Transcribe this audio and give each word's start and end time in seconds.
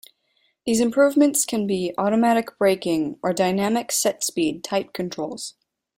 These 0.65 0.79
improvements 0.79 1.45
can 1.45 1.67
be 1.67 1.93
automatic 1.95 2.57
braking 2.57 3.19
or 3.21 3.33
dynamic 3.33 3.91
set-speed 3.91 4.63
type 4.63 4.93
controls. 4.93 5.53